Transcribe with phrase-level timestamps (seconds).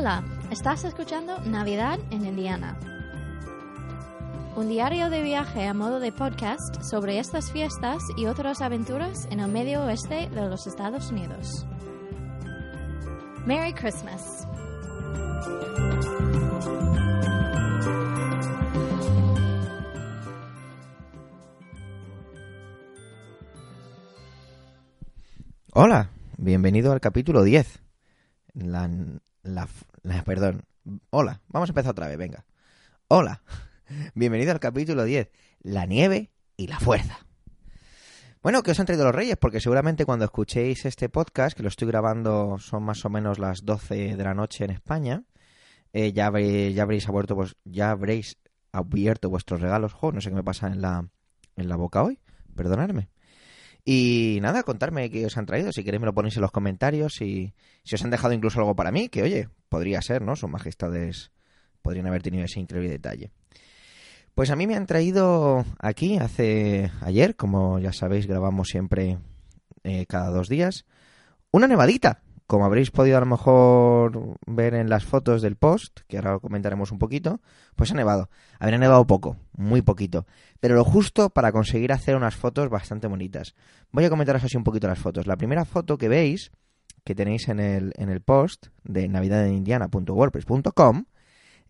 [0.00, 2.80] Hola, estás escuchando Navidad en Indiana.
[4.56, 9.40] Un diario de viaje a modo de podcast sobre estas fiestas y otras aventuras en
[9.40, 11.66] el medio oeste de los Estados Unidos.
[13.44, 14.48] Merry Christmas.
[25.74, 26.08] Hola,
[26.38, 27.82] bienvenido al capítulo 10.
[28.54, 28.88] La,
[29.42, 29.68] la,
[30.24, 30.64] perdón.
[31.10, 32.46] Hola, vamos a empezar otra vez, venga.
[33.08, 33.42] Hola,
[34.14, 35.30] bienvenido al capítulo 10.
[35.62, 37.26] La nieve y la fuerza.
[38.42, 39.36] Bueno, ¿qué os han traído los reyes?
[39.36, 43.66] Porque seguramente cuando escuchéis este podcast, que lo estoy grabando, son más o menos las
[43.66, 45.24] 12 de la noche en España,
[45.92, 48.38] eh, ya, habréis, ya, habréis abierto, ya habréis
[48.72, 49.92] abierto vuestros regalos.
[49.92, 51.06] Jo, no sé qué me pasa en la,
[51.56, 52.18] en la boca hoy,
[52.56, 53.10] perdonadme.
[53.84, 55.72] Y nada, contarme qué os han traído.
[55.72, 58.76] Si queréis me lo ponéis en los comentarios y si os han dejado incluso algo
[58.76, 60.36] para mí, que oye, podría ser, ¿no?
[60.36, 61.32] Sus majestades
[61.82, 63.30] podrían haber tenido ese increíble detalle.
[64.34, 69.18] Pues a mí me han traído aquí hace ayer, como ya sabéis, grabamos siempre
[69.82, 70.86] eh, cada dos días,
[71.50, 72.22] una nevadita.
[72.50, 76.90] Como habréis podido a lo mejor ver en las fotos del post, que ahora comentaremos
[76.90, 77.40] un poquito,
[77.76, 78.28] pues ha nevado.
[78.58, 80.26] Habrá nevado poco, muy poquito,
[80.58, 83.54] pero lo justo para conseguir hacer unas fotos bastante bonitas.
[83.92, 85.28] Voy a comentaros así un poquito las fotos.
[85.28, 86.50] La primera foto que veis,
[87.04, 91.04] que tenéis en el, en el post de navidadenindiana.wordpress.com,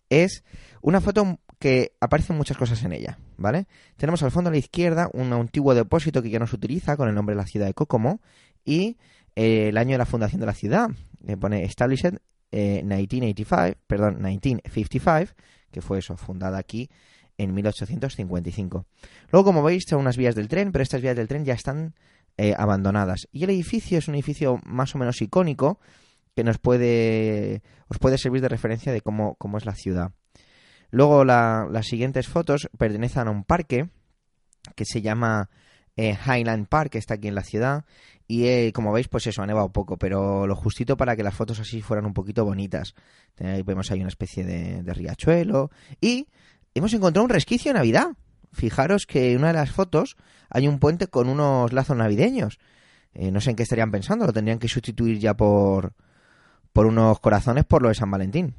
[0.09, 0.43] es
[0.81, 3.67] una foto que aparecen muchas cosas en ella, ¿vale?
[3.97, 7.07] Tenemos al fondo a la izquierda un antiguo depósito que ya no se utiliza con
[7.07, 8.19] el nombre de la ciudad de Kokomo
[8.65, 8.97] y
[9.35, 10.89] el año de la fundación de la ciudad,
[11.25, 12.17] que pone Established
[12.51, 15.33] eh, 1985, perdón, 1955,
[15.71, 16.89] que fue eso, fundada aquí
[17.37, 18.85] en 1855.
[19.31, 21.95] Luego, como veis, son unas vías del tren, pero estas vías del tren ya están
[22.37, 23.27] eh, abandonadas.
[23.31, 25.79] Y el edificio es un edificio más o menos icónico
[26.35, 30.11] que nos puede, os puede servir de referencia de cómo, cómo es la ciudad.
[30.89, 33.89] Luego, la- las siguientes fotos pertenecen a un parque
[34.75, 35.49] que se llama
[36.01, 37.85] eh, Highland Park, que está aquí en la ciudad.
[38.27, 41.35] Y eh, como veis, pues eso, ha nevado poco, pero lo justito para que las
[41.35, 42.95] fotos así fueran un poquito bonitas.
[43.39, 45.69] Ahí vemos ahí una especie de, riachuelo.
[45.99, 46.27] Y
[46.73, 48.07] hemos encontrado un resquicio de Navidad.
[48.53, 50.17] Fijaros que en una de las fotos
[50.49, 52.57] hay un puente con unos lazos navideños.
[53.13, 55.93] Eh, no sé en qué estarían pensando, lo tendrían que sustituir ya por,
[56.71, 58.55] por unos corazones por lo de San Valentín.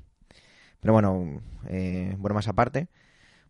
[0.80, 2.88] Pero bueno, eh, bromas aparte.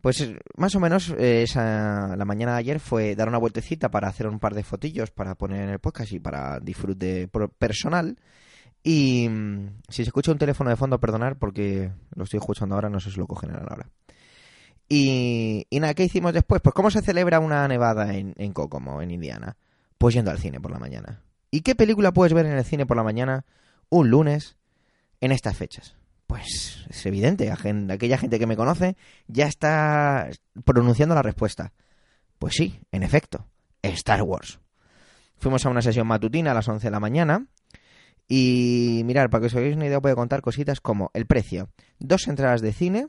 [0.02, 3.88] Pues eh, más o menos eh, esa, la mañana de ayer fue dar una vueltecita
[3.88, 8.18] para hacer un par de fotillos para poner en el podcast y para disfrute personal.
[8.82, 12.90] Y mm, si se escucha un teléfono de fondo, perdonar porque lo estoy escuchando ahora,
[12.90, 13.88] no sé si lo cogen ahora.
[14.88, 16.60] Y, y nada, ¿qué hicimos después?
[16.60, 19.56] Pues ¿cómo se celebra una nevada en, en Kokomo, en Indiana?
[19.98, 21.22] Pues yendo al cine por la mañana.
[21.52, 23.44] ¿Y qué película puedes ver en el cine por la mañana
[23.88, 24.56] un lunes
[25.20, 25.94] en estas fechas?
[26.32, 30.30] Pues es evidente, aquella gente que me conoce ya está
[30.64, 31.74] pronunciando la respuesta.
[32.38, 33.50] Pues sí, en efecto,
[33.82, 34.58] Star Wars.
[35.36, 37.48] Fuimos a una sesión matutina a las 11 de la mañana
[38.26, 41.68] y mirar, para que os hagáis una idea, voy a contar cositas como el precio.
[41.98, 43.08] Dos entradas de cine,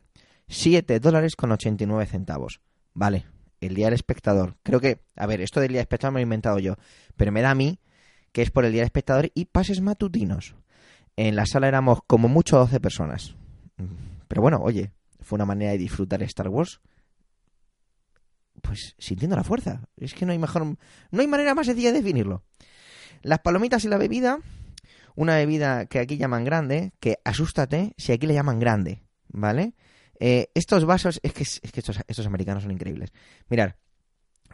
[0.50, 2.60] 7 dólares con 89 centavos.
[2.94, 3.26] Vale,
[3.62, 4.58] el día del espectador.
[4.64, 6.76] Creo que, a ver, esto del día del espectador me lo he inventado yo,
[7.16, 7.80] pero me da a mí
[8.34, 10.58] que es por el día del espectador y pases matutinos.
[11.16, 13.36] En la sala éramos como mucho 12 personas.
[14.28, 14.92] Pero bueno, oye,
[15.22, 16.82] fue una manera de disfrutar Star Wars.
[18.62, 19.82] Pues sintiendo la fuerza.
[19.98, 20.66] Es que no hay mejor.
[20.66, 22.44] No hay manera más sencilla de definirlo.
[23.22, 24.40] Las palomitas y la bebida.
[25.16, 26.94] Una bebida que aquí llaman grande.
[27.00, 29.04] Que asústate si aquí le llaman grande.
[29.28, 29.74] ¿Vale?
[30.20, 31.20] Eh, estos vasos.
[31.24, 33.12] Es que, es que estos, estos americanos son increíbles.
[33.50, 33.78] Mirar.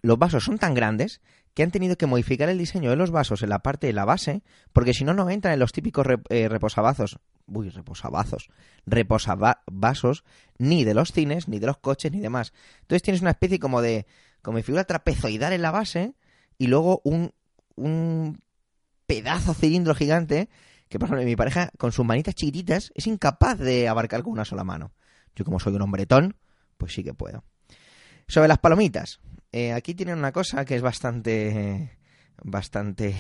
[0.02, 1.22] Los vasos son tan grandes
[1.54, 4.06] que han tenido que modificar el diseño de los vasos en la parte de la
[4.06, 8.50] base, porque si no, no entran en los típicos rep- eh, reposabazos, uy, reposabazos,
[8.86, 10.24] reposavasos,
[10.58, 12.54] ni de los cines, ni de los coches, ni demás.
[12.82, 14.06] Entonces tienes una especie como de,
[14.42, 16.16] como de figura trapezoidal en la base,
[16.58, 17.34] y luego un,
[17.76, 18.42] un
[19.06, 20.50] pedazo cilindro gigante,
[20.88, 24.46] que por ejemplo mi pareja, con sus manitas chiquititas, es incapaz de abarcar con una
[24.46, 24.92] sola mano.
[25.36, 26.36] Yo como soy un hombretón,
[26.78, 27.44] pues sí que puedo.
[28.28, 29.20] Sobre las palomitas,
[29.52, 31.98] eh, aquí tienen una cosa que es bastante,
[32.44, 33.16] bastante,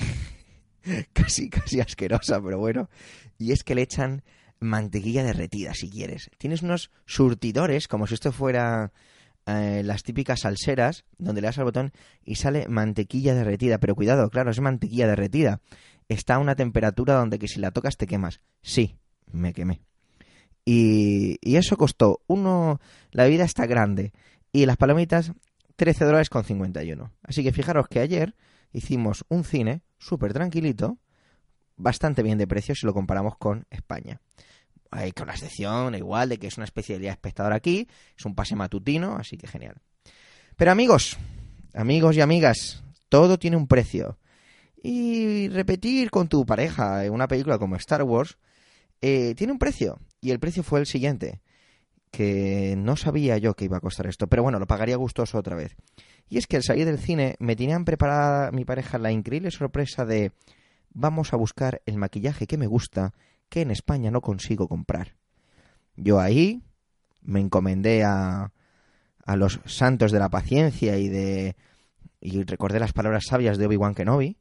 [1.13, 2.89] casi, casi asquerosa, pero bueno,
[3.37, 4.23] y es que le echan
[4.59, 6.29] mantequilla derretida, si quieres.
[6.37, 8.91] Tienes unos surtidores, como si esto fuera
[9.45, 11.91] eh, las típicas salseras, donde le das al botón
[12.23, 13.79] y sale mantequilla derretida.
[13.79, 15.61] Pero cuidado, claro, es mantequilla derretida.
[16.07, 18.41] Está a una temperatura donde que si la tocas te quemas.
[18.61, 18.97] Sí,
[19.31, 19.81] me quemé.
[20.65, 22.79] Y, y eso costó uno,
[23.11, 24.11] la bebida está grande
[24.51, 25.31] y las palomitas
[25.79, 27.09] 13 dólares con 51.
[27.23, 28.35] Así que fijaros que ayer
[28.73, 30.97] hicimos un cine súper tranquilito,
[31.77, 34.19] bastante bien de precio si lo comparamos con España.
[34.91, 37.87] hay con la excepción igual de que es una día espectador aquí,
[38.17, 39.75] es un pase matutino, así que genial.
[40.57, 41.15] Pero amigos,
[41.73, 44.19] amigos y amigas, todo tiene un precio.
[44.83, 48.37] Y repetir con tu pareja una película como Star Wars
[48.99, 49.97] eh, tiene un precio.
[50.19, 51.39] Y el precio fue el siguiente,
[52.11, 55.55] que no sabía yo que iba a costar esto, pero bueno, lo pagaría gustoso otra
[55.55, 55.75] vez.
[56.27, 60.05] Y es que al salir del cine me tenían preparada mi pareja la increíble sorpresa
[60.05, 60.31] de
[60.91, 63.13] vamos a buscar el maquillaje que me gusta
[63.49, 65.15] que en España no consigo comprar.
[65.95, 66.61] Yo ahí
[67.21, 68.51] me encomendé a,
[69.25, 71.55] a los santos de la paciencia y de
[72.21, 74.37] y recordé las palabras sabias de Obi-Wan Kenobi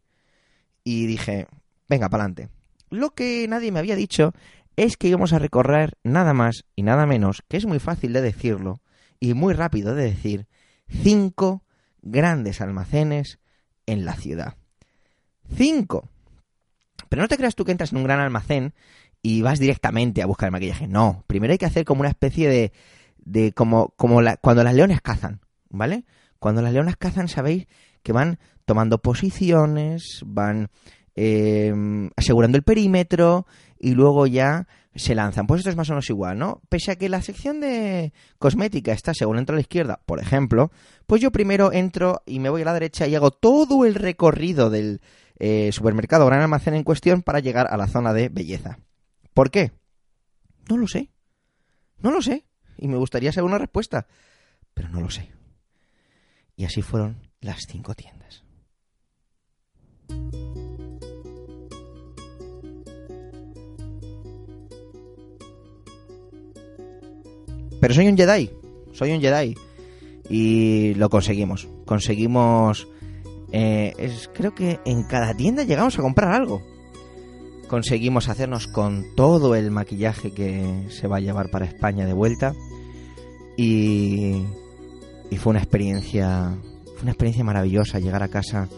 [0.84, 1.46] y dije,
[1.88, 2.48] venga, pa'lante.
[2.90, 4.32] Lo que nadie me había dicho
[4.78, 8.20] es que íbamos a recorrer nada más y nada menos, que es muy fácil de
[8.20, 8.80] decirlo
[9.18, 10.46] y muy rápido de decir,
[10.88, 11.64] cinco
[12.00, 13.40] grandes almacenes
[13.86, 14.54] en la ciudad.
[15.52, 16.08] Cinco.
[17.08, 18.72] Pero no te creas tú que entras en un gran almacén
[19.20, 20.86] y vas directamente a buscar el maquillaje.
[20.86, 22.72] No, primero hay que hacer como una especie de...
[23.16, 25.40] de como, como cuando las leones cazan,
[25.70, 26.04] ¿vale?
[26.38, 27.66] Cuando las leonas cazan, sabéis
[28.04, 30.70] que van tomando posiciones, van
[31.20, 31.74] eh,
[32.14, 33.44] asegurando el perímetro
[33.76, 35.48] y luego ya se lanzan.
[35.48, 36.60] Pues esto es más o menos igual, ¿no?
[36.68, 40.70] Pese a que la sección de cosmética está según entro a la izquierda, por ejemplo,
[41.08, 44.70] pues yo primero entro y me voy a la derecha y hago todo el recorrido
[44.70, 45.00] del
[45.40, 48.78] eh, supermercado o gran almacén en cuestión para llegar a la zona de belleza.
[49.34, 49.72] ¿Por qué?
[50.68, 51.10] No lo sé.
[51.98, 52.44] No lo sé.
[52.76, 54.06] Y me gustaría saber una respuesta.
[54.72, 55.32] Pero no lo sé.
[56.54, 58.44] Y así fueron las cinco tiendas.
[67.80, 68.50] Pero soy un Jedi,
[68.92, 69.54] soy un Jedi.
[70.28, 71.68] Y lo conseguimos.
[71.84, 72.88] Conseguimos...
[73.50, 76.62] Eh, es, creo que en cada tienda llegamos a comprar algo.
[77.66, 82.54] Conseguimos hacernos con todo el maquillaje que se va a llevar para España de vuelta.
[83.56, 84.44] Y,
[85.30, 86.56] y fue una experiencia...
[86.84, 88.68] Fue una experiencia maravillosa llegar a casa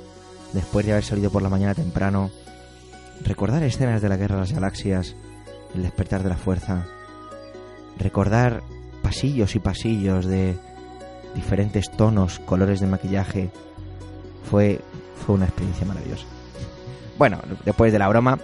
[0.53, 2.31] después de haber salido por la mañana temprano.
[3.25, 5.17] Recordar escenas de la Guerra de las Galaxias,
[5.75, 6.87] el despertar de la fuerza.
[7.99, 8.63] Recordar
[9.11, 10.57] pasillos y pasillos de
[11.35, 13.51] diferentes tonos, colores de maquillaje.
[14.49, 14.81] Fue,
[15.17, 16.27] fue una experiencia maravillosa.
[17.19, 18.39] Bueno, después de la broma,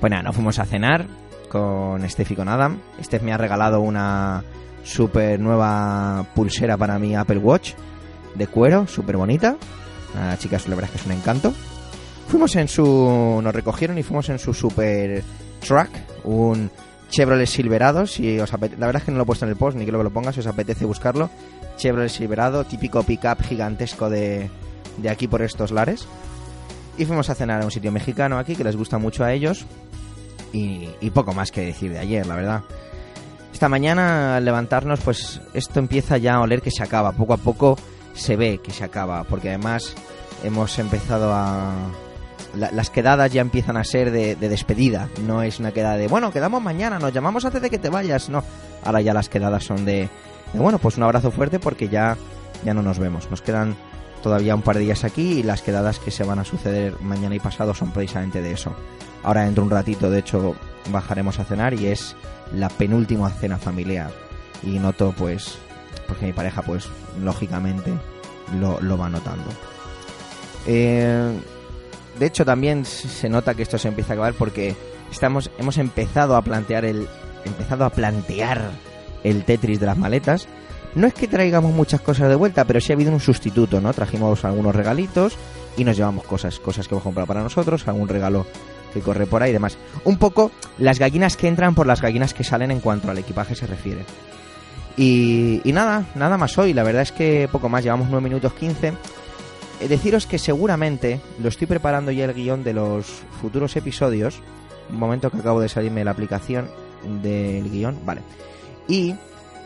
[0.00, 1.06] pues nada, nos fuimos a cenar
[1.48, 2.80] con Steph y con Adam.
[3.00, 4.42] Steph me ha regalado una
[4.82, 7.74] super nueva pulsera para mi Apple Watch
[8.34, 9.56] de cuero, súper bonita.
[10.16, 11.54] La chica, la verdad es que es un encanto.
[12.26, 13.40] Fuimos en su.
[13.40, 15.22] Nos recogieron y fuimos en su super
[15.60, 15.90] truck,
[16.24, 16.72] un
[17.10, 19.76] Chevrolet Silverado, si os la verdad es que no lo he puesto en el post,
[19.76, 21.30] ni quiero que lo pongas, si os apetece buscarlo.
[21.76, 24.50] Chevrolet Silverado, típico pickup gigantesco de,
[24.98, 26.06] de aquí por estos lares.
[26.98, 29.64] Y fuimos a cenar a un sitio mexicano aquí que les gusta mucho a ellos.
[30.52, 32.62] Y, y poco más que decir de ayer, la verdad.
[33.52, 37.12] Esta mañana al levantarnos, pues esto empieza ya a oler que se acaba.
[37.12, 37.78] Poco a poco
[38.14, 39.94] se ve que se acaba, porque además
[40.42, 41.72] hemos empezado a,
[42.54, 45.08] las quedadas ya empiezan a ser de, despedida.
[45.26, 48.28] No es una quedada de, bueno, quedamos mañana, nos llamamos antes de que te vayas.
[48.28, 48.42] No,
[48.84, 50.08] ahora ya las quedadas son de,
[50.54, 52.16] bueno, pues un abrazo fuerte porque ya,
[52.64, 53.30] ya no nos vemos.
[53.30, 53.76] Nos quedan
[54.22, 57.34] todavía un par de días aquí y las quedadas que se van a suceder mañana
[57.34, 58.74] y pasado son precisamente de eso.
[59.22, 60.54] Ahora dentro de un ratito, de hecho,
[60.90, 62.16] bajaremos a cenar y es
[62.54, 64.10] la penúltima cena familiar.
[64.62, 65.58] Y noto, pues,
[66.06, 66.88] porque mi pareja, pues,
[67.22, 67.92] lógicamente,
[68.58, 69.50] lo, lo va notando.
[70.66, 71.38] Eh,
[72.18, 74.74] de hecho, también se nota que esto se empieza a acabar porque
[75.10, 77.06] estamos, hemos empezado a plantear el,
[77.44, 78.70] empezado a plantear
[79.24, 80.48] el Tetris de las maletas.
[80.94, 83.92] No es que traigamos muchas cosas de vuelta, pero sí ha habido un sustituto, ¿no?
[83.92, 85.36] Trajimos algunos regalitos
[85.76, 88.46] y nos llevamos cosas, cosas que hemos comprado para nosotros, algún regalo
[88.92, 89.76] que corre por ahí y demás.
[90.04, 93.54] Un poco las gallinas que entran por las gallinas que salen en cuanto al equipaje
[93.54, 94.04] se refiere.
[94.96, 96.72] Y, y nada, nada más hoy.
[96.72, 98.94] La verdad es que poco más, llevamos 9 minutos 15.
[99.80, 103.06] Eh, deciros que seguramente lo estoy preparando ya el guion de los
[103.40, 104.40] futuros episodios.
[104.90, 106.68] Un momento que acabo de salirme de la aplicación
[107.22, 107.98] del guion.
[108.04, 108.22] Vale.
[108.88, 109.14] Y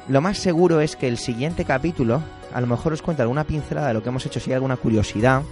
[0.09, 3.89] lo más seguro es que el siguiente capítulo, a lo mejor os cuente alguna pincelada
[3.89, 5.43] de lo que hemos hecho, si hay alguna curiosidad.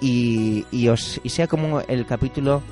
[0.00, 2.62] Y, y, os, y sea como el capítulo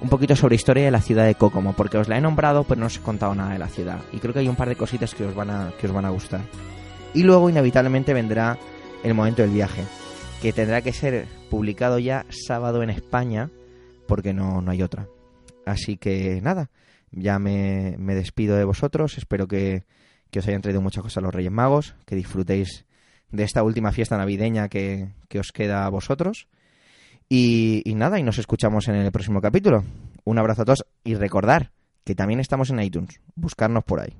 [0.00, 2.78] un poquito sobre historia de la ciudad de Kokomo, porque os la he nombrado, pero
[2.78, 4.00] no os he contado nada de la ciudad.
[4.12, 6.04] Y creo que hay un par de cositas que os van a, que os van
[6.04, 6.42] a gustar.
[7.14, 8.58] Y luego, inevitablemente, vendrá
[9.02, 9.84] el momento del viaje
[10.40, 13.50] que tendrá que ser publicado ya sábado en España,
[14.06, 15.08] porque no, no hay otra.
[15.66, 16.70] Así que nada,
[17.10, 19.84] ya me, me despido de vosotros, espero que,
[20.30, 22.84] que, os hayan traído muchas cosas los Reyes Magos, que disfrutéis
[23.30, 26.46] de esta última fiesta navideña que, que os queda a vosotros.
[27.28, 29.84] Y, y nada, y nos escuchamos en el próximo capítulo.
[30.24, 31.72] Un abrazo a todos y recordar
[32.04, 33.20] que también estamos en iTunes.
[33.34, 34.16] Buscarnos por ahí.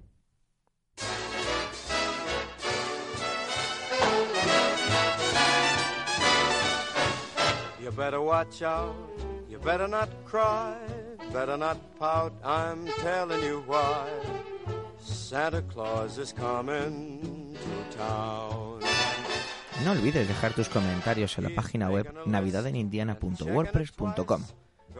[7.89, 8.93] You better watch out,
[9.49, 10.77] you better not cry,
[11.33, 14.11] better not pout, I'm telling you why.
[15.01, 18.81] Santa Claus is coming to town.
[19.87, 24.43] No olvides dejar tus comentarios en la página web navidadenindiana.wordpress.com,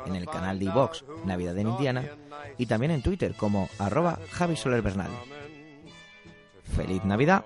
[0.07, 2.07] en el canal de iVox Navidad en Indiana
[2.57, 5.11] y también en Twitter como arroba Javi Soler Bernal.
[6.75, 7.45] ¡Feliz Navidad!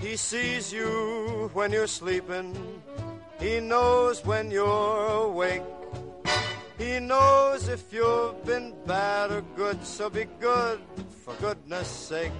[0.00, 2.56] He sees you when you're sleeping.
[3.38, 5.62] He knows when you're awake.
[6.78, 10.80] He knows if you've been bad or good, so be good
[11.24, 12.32] for goodness sake.